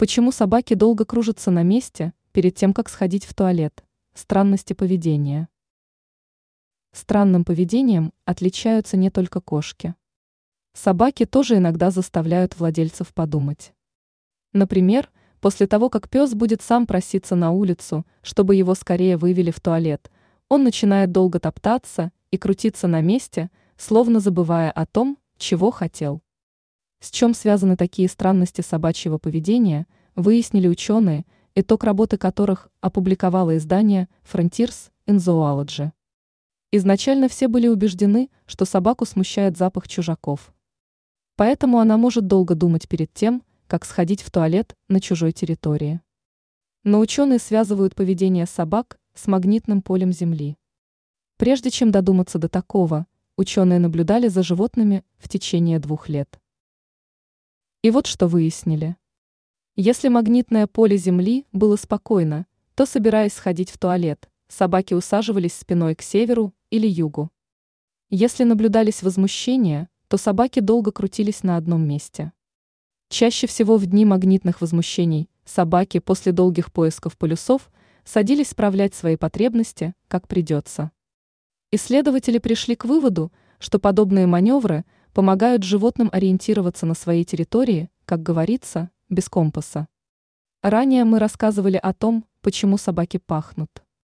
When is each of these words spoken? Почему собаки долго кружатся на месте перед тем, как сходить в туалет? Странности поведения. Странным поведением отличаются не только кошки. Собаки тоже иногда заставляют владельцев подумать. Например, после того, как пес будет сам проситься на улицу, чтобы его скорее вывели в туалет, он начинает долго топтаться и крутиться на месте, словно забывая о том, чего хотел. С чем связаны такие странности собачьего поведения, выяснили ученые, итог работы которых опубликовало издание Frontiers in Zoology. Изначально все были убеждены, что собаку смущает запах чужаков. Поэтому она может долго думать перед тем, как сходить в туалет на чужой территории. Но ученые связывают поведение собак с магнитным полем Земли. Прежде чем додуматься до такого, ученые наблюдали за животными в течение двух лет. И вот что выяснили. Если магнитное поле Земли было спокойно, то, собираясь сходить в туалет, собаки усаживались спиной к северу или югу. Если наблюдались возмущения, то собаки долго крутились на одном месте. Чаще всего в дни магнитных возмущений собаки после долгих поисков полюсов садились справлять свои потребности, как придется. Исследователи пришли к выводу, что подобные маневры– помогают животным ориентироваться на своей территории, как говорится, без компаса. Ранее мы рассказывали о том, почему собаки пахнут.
Почему 0.00 0.32
собаки 0.32 0.72
долго 0.72 1.04
кружатся 1.04 1.50
на 1.50 1.62
месте 1.62 2.14
перед 2.32 2.54
тем, 2.54 2.72
как 2.72 2.88
сходить 2.88 3.26
в 3.26 3.34
туалет? 3.34 3.84
Странности 4.14 4.72
поведения. 4.72 5.50
Странным 6.92 7.44
поведением 7.44 8.14
отличаются 8.24 8.96
не 8.96 9.10
только 9.10 9.42
кошки. 9.42 9.94
Собаки 10.72 11.26
тоже 11.26 11.58
иногда 11.58 11.90
заставляют 11.90 12.58
владельцев 12.58 13.12
подумать. 13.12 13.74
Например, 14.54 15.10
после 15.38 15.66
того, 15.66 15.90
как 15.90 16.08
пес 16.08 16.32
будет 16.32 16.62
сам 16.62 16.86
проситься 16.86 17.36
на 17.36 17.50
улицу, 17.50 18.06
чтобы 18.22 18.54
его 18.54 18.74
скорее 18.74 19.18
вывели 19.18 19.50
в 19.50 19.60
туалет, 19.60 20.10
он 20.48 20.64
начинает 20.64 21.12
долго 21.12 21.40
топтаться 21.40 22.10
и 22.30 22.38
крутиться 22.38 22.88
на 22.88 23.02
месте, 23.02 23.50
словно 23.76 24.18
забывая 24.20 24.70
о 24.70 24.86
том, 24.86 25.18
чего 25.36 25.70
хотел. 25.70 26.22
С 27.00 27.10
чем 27.10 27.32
связаны 27.32 27.76
такие 27.76 28.08
странности 28.08 28.60
собачьего 28.60 29.16
поведения, 29.16 29.86
выяснили 30.16 30.68
ученые, 30.68 31.24
итог 31.54 31.84
работы 31.84 32.18
которых 32.18 32.68
опубликовало 32.82 33.56
издание 33.56 34.08
Frontiers 34.30 34.90
in 35.06 35.16
Zoology. 35.16 35.92
Изначально 36.72 37.28
все 37.28 37.48
были 37.48 37.68
убеждены, 37.68 38.30
что 38.46 38.64
собаку 38.64 39.06
смущает 39.06 39.56
запах 39.56 39.88
чужаков. 39.88 40.52
Поэтому 41.36 41.78
она 41.78 41.96
может 41.96 42.26
долго 42.26 42.54
думать 42.54 42.86
перед 42.86 43.12
тем, 43.14 43.42
как 43.66 43.86
сходить 43.86 44.20
в 44.20 44.30
туалет 44.30 44.76
на 44.88 45.00
чужой 45.00 45.32
территории. 45.32 46.00
Но 46.84 47.00
ученые 47.00 47.38
связывают 47.38 47.94
поведение 47.94 48.46
собак 48.46 48.98
с 49.14 49.26
магнитным 49.26 49.80
полем 49.80 50.12
Земли. 50.12 50.56
Прежде 51.38 51.70
чем 51.70 51.90
додуматься 51.90 52.38
до 52.38 52.48
такого, 52.48 53.06
ученые 53.36 53.78
наблюдали 53.78 54.28
за 54.28 54.42
животными 54.42 55.02
в 55.18 55.28
течение 55.28 55.78
двух 55.78 56.08
лет. 56.08 56.39
И 57.82 57.90
вот 57.90 58.06
что 58.06 58.26
выяснили. 58.26 58.96
Если 59.74 60.08
магнитное 60.08 60.66
поле 60.66 60.98
Земли 60.98 61.46
было 61.50 61.76
спокойно, 61.76 62.46
то, 62.74 62.84
собираясь 62.84 63.32
сходить 63.32 63.70
в 63.70 63.78
туалет, 63.78 64.28
собаки 64.48 64.92
усаживались 64.92 65.54
спиной 65.54 65.94
к 65.94 66.02
северу 66.02 66.52
или 66.68 66.86
югу. 66.86 67.30
Если 68.10 68.44
наблюдались 68.44 69.02
возмущения, 69.02 69.88
то 70.08 70.18
собаки 70.18 70.60
долго 70.60 70.92
крутились 70.92 71.42
на 71.42 71.56
одном 71.56 71.88
месте. 71.88 72.32
Чаще 73.08 73.46
всего 73.46 73.78
в 73.78 73.86
дни 73.86 74.04
магнитных 74.04 74.60
возмущений 74.60 75.30
собаки 75.46 76.00
после 76.00 76.32
долгих 76.32 76.74
поисков 76.74 77.16
полюсов 77.16 77.70
садились 78.04 78.48
справлять 78.48 78.94
свои 78.94 79.16
потребности, 79.16 79.94
как 80.06 80.28
придется. 80.28 80.90
Исследователи 81.72 82.36
пришли 82.36 82.76
к 82.76 82.84
выводу, 82.84 83.32
что 83.58 83.78
подобные 83.78 84.26
маневры– 84.26 84.84
помогают 85.12 85.62
животным 85.62 86.08
ориентироваться 86.12 86.86
на 86.86 86.94
своей 86.94 87.24
территории, 87.24 87.90
как 88.04 88.22
говорится, 88.22 88.90
без 89.08 89.28
компаса. 89.28 89.88
Ранее 90.62 91.04
мы 91.04 91.18
рассказывали 91.18 91.76
о 91.76 91.92
том, 91.92 92.24
почему 92.42 92.76
собаки 92.76 93.18
пахнут. 93.18 93.70